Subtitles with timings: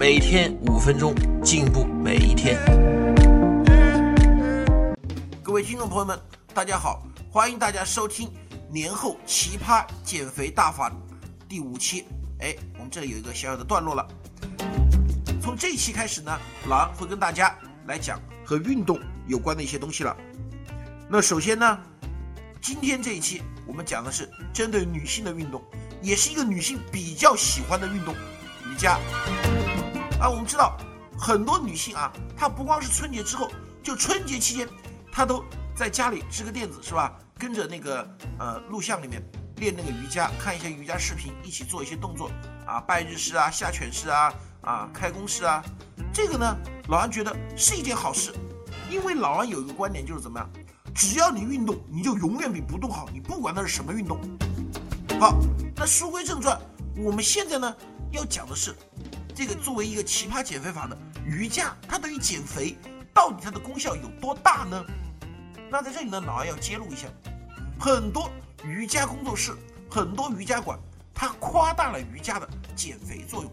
[0.00, 1.14] 每天五分钟，
[1.44, 2.58] 进步每一天。
[5.42, 6.18] 各位听众朋友们，
[6.54, 8.32] 大家好，欢迎大家收听
[8.72, 10.90] 年后奇葩减肥大法
[11.46, 12.06] 第五期。
[12.38, 14.08] 哎，我们这里有一个小小的段落了。
[15.38, 16.34] 从这一期开始呢，
[16.66, 17.54] 老安会跟大家
[17.86, 20.16] 来讲和运动有关的一些东西了。
[21.10, 21.78] 那首先呢，
[22.62, 25.62] 今天这一期我们讲的是针对女性的运动。
[26.00, 28.98] 也是一个女性比较喜欢的运动，瑜伽。
[30.20, 30.76] 啊，我们知道
[31.18, 33.50] 很多女性啊，她不光是春节之后，
[33.82, 34.68] 就春节期间，
[35.10, 35.42] 她都
[35.74, 37.18] 在家里支个垫子，是吧？
[37.38, 38.06] 跟着那个
[38.38, 39.22] 呃录像里面
[39.56, 42.30] 练那个瑜伽，看一些瑜伽视频，一起做一些动作
[42.66, 45.64] 啊，拜日式啊，下犬式啊，啊，开弓式啊。
[46.12, 46.54] 这个呢，
[46.88, 48.34] 老安觉得是一件好事，
[48.90, 50.50] 因为老安有一个观点就是怎么样，
[50.94, 54.20] 只要你运动，你就永远比不动好，你不管那是什么运动。
[55.18, 55.38] 好，
[55.74, 56.60] 那书归正传，
[56.98, 57.74] 我们现在呢
[58.10, 58.76] 要讲的是，
[59.40, 62.76] 这个作为一个奇葩减肥法的瑜伽，它对于减肥
[63.14, 64.84] 到底它的功效有多大呢？
[65.70, 67.08] 那在这里呢，老二要揭露一下，
[67.78, 68.30] 很多
[68.62, 69.56] 瑜伽工作室、
[69.90, 70.78] 很多瑜伽馆，
[71.14, 72.46] 它夸大了瑜伽的
[72.76, 73.50] 减肥作用。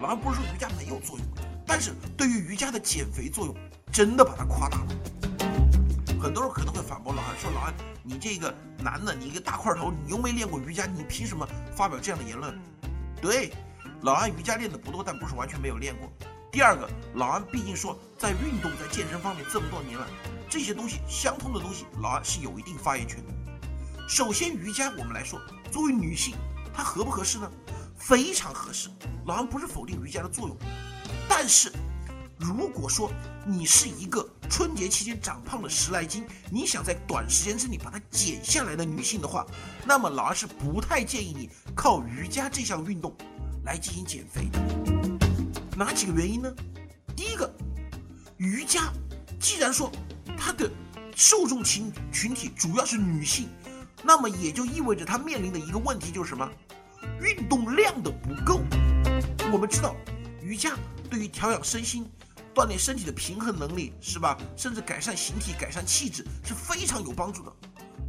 [0.00, 1.24] 老二不是说瑜伽没有作用，
[1.64, 3.54] 但是对于瑜伽的减肥作用，
[3.92, 4.86] 真的把它夸大了。
[6.20, 7.72] 很多人可能会反驳老安说：“老安，
[8.02, 12.58] 你这个男的，你一个大块头，你又没练过瑜伽，你凭什么发表这样的言论？”
[13.22, 13.52] 对，
[14.02, 16.12] 老安瑜伽练的不多，但不是完全没有练过。
[16.52, 20.06] 第二个，老安毕竟说在运动、在健身方面这么多年了，
[20.48, 23.34] 这些东西相通的东西，老安是有一定发言权的。
[24.08, 26.34] 首先，瑜伽我们来说，作为女性，
[26.72, 27.50] 它合不合适呢？
[27.98, 28.88] 非常合适。
[29.26, 30.56] 老安不是否定瑜伽的作用，
[31.28, 31.72] 但是。
[32.40, 33.10] 如果说
[33.44, 39.44] 你是一个春节期间长胖了十来斤，你想在短时间之内把它减下来的女性的话，
[39.84, 43.12] 那么老二是不太建议你靠瑜伽这项运动
[43.68, 44.58] 来进行减肥的。
[45.76, 46.50] 哪几个原因呢？
[47.14, 47.52] 第一个，
[48.38, 48.90] 瑜伽
[49.38, 49.92] 既然说
[50.38, 50.70] 它的
[51.14, 53.46] 受众群群体主要是女性，
[54.02, 56.50] 那么也就意味着它面临的一个问题就是什么？
[57.20, 58.60] 运动量的不够。
[59.52, 59.94] 我们知道，
[60.42, 60.74] 瑜伽
[61.10, 62.10] 对于调养身心。
[62.54, 64.36] 锻炼身体的平衡能力是吧？
[64.56, 67.52] 甚至改善形体、改善气质是非常有帮助的。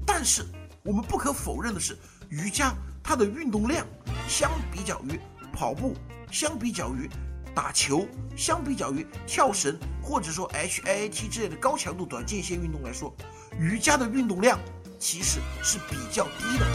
[0.07, 0.43] 但是
[0.83, 1.95] 我们不可否认的是，
[2.29, 3.85] 瑜伽它的运动量
[4.27, 5.19] 相比较于
[5.59, 5.93] 跑步、
[6.31, 7.09] 相比较于
[7.53, 13.13] 打球、相比较于跳绳或者说 HIIT 之类的高强度短间歇运动来说，
[13.59, 14.57] 瑜伽的运动量
[14.97, 16.65] 其实是比较低的。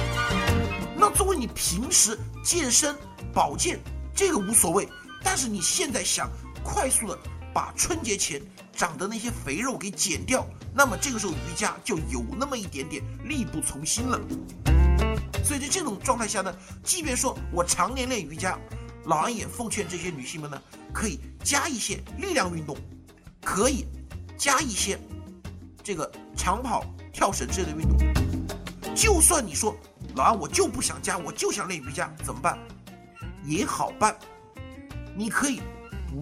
[0.98, 2.94] 那作为你平时健身
[3.32, 3.80] 保健
[4.14, 4.86] 这个无所谓，
[5.22, 6.30] 但是你现在想
[6.62, 7.18] 快速的。
[7.54, 8.42] 把春节前
[8.74, 14.20] 长的那些肥肉给减掉，那么这个时候瑜伽就有那么一点点力不从心了。
[15.44, 16.52] 所以在这种状态下呢，
[16.82, 18.58] 即便说我常年练瑜伽，
[19.04, 20.60] 老安也奉劝这些女性们呢，
[20.92, 22.76] 可以加一些力量运动，
[23.42, 23.86] 可以
[24.36, 24.98] 加一些
[25.82, 27.98] 这个长跑、跳绳之类的运动。
[28.94, 29.76] 就算你说
[30.14, 32.58] 老安我就不想加，我就想练瑜伽，怎么办？
[33.44, 34.16] 也好办，
[35.16, 35.60] 你可以。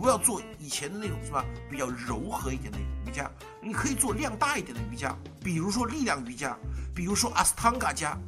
[0.00, 1.44] 不要做以前的那种是吧？
[1.70, 3.30] 比较柔和一点的瑜伽，
[3.62, 6.56] 你可以做量大一点的瑜伽，比如说力量瑜伽，
[6.94, 8.18] 比如说阿斯汤嘎伽，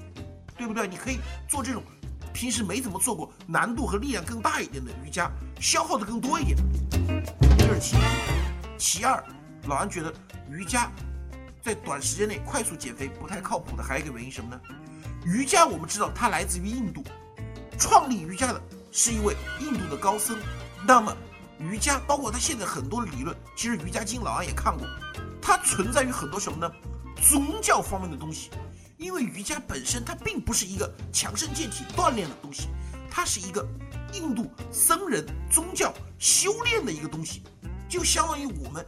[0.58, 0.86] 对不对？
[0.86, 1.82] 你可以做这种
[2.34, 5.30] 平时没怎么做过、难度和力量更大一点的瑜伽，
[5.60, 6.58] 消耗的更多一点。
[7.56, 8.00] 这是其一。
[8.76, 9.24] 其二，
[9.66, 10.12] 老安觉得
[10.50, 10.90] 瑜伽
[11.62, 14.60] 在短时间内快速减肥不太靠谱的还有一个原因什么呢？
[15.24, 17.04] 瑜伽我们知道它来自于印度，
[17.78, 20.36] 创立瑜伽的是一位印度的高僧，
[20.86, 21.16] 那么。
[21.60, 24.84] 瑜伽包括它现在很多理论，其实瑜伽经老安也看过，
[25.40, 26.74] 它存在于很多什么呢？
[27.22, 28.50] 宗教方面的东西，
[29.04, 32.68] 因为瑜伽本身它并不是一个强身健体锻炼的东西，
[33.10, 33.62] 它是一个
[34.14, 37.42] 印度僧人宗教修炼的一个东西，
[37.86, 38.82] 就相当于我们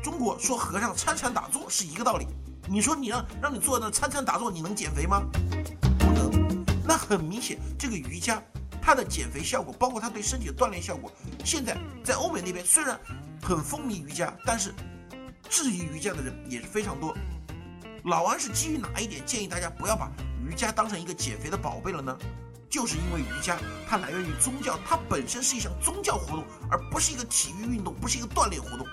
[0.00, 2.28] 中国说和尚参禅打坐是一个道理。
[2.68, 5.24] 你说你让让你做那参禅打坐，你能减肥吗？
[5.98, 6.64] 不能。
[6.86, 8.40] 那很明显，这个瑜伽。
[8.80, 11.10] 它的减肥效果，包括它对身体的锻炼效果，
[11.44, 12.96] 现在在欧美那边虽然
[13.42, 14.72] 很风靡瑜伽，但是
[15.50, 17.12] 质疑瑜伽的人也是非常多。
[18.06, 20.08] 老王是基于哪一点建议大家不要把
[20.40, 22.16] 瑜伽当成一个减肥的宝贝了呢？
[22.70, 23.58] 就是因为瑜伽
[23.88, 28.86] 它来源于宗教，它本身是一项宗教活动，而不是一个体育运动，不是一个锻炼活动。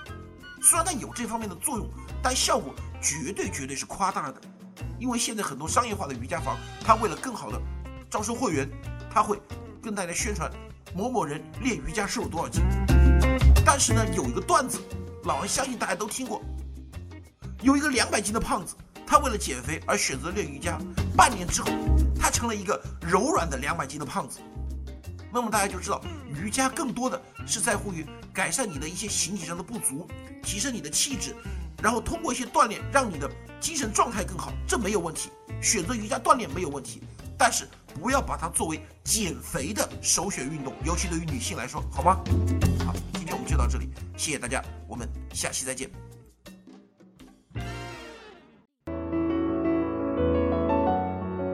[0.60, 1.88] 虽然它有这方面的作用，
[2.20, 4.40] 但效果绝对绝对是夸大的。
[4.98, 7.60] 因为现在很多商业化的瑜伽房，它为了更好的
[8.10, 8.68] 招收会员，
[9.12, 9.40] 他会
[9.80, 10.50] 跟大家宣传
[10.92, 12.64] 某某人练瑜伽瘦了多少斤。
[13.64, 14.80] 但是呢，有一个段子，
[15.22, 16.42] 老王相信大家都听过，
[17.62, 18.74] 有一个两百斤的胖子，
[19.06, 20.78] 他为了减肥而选择练瑜伽，
[21.16, 21.68] 半年之后，
[22.18, 24.40] 他成了一个柔软的两百斤的胖子。
[25.32, 30.08] 那么大家就知道，瑜伽更多的是在乎于改善你的一些形体上的不足，
[30.42, 31.34] 提升你的气质，
[31.82, 33.28] 然后通过一些锻炼让你的
[33.60, 35.30] 精神状态更好，这没有问题。
[35.60, 37.02] 选择瑜伽锻炼没有问题，
[37.36, 42.16] 但是不要把它作为减肥的首选运动，尤其对于女性来说，好吗？
[42.84, 45.90] 好，今天我们就到这里，谢谢大家，我们下期再见。